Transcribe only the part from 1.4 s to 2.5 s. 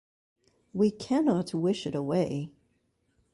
wish it away.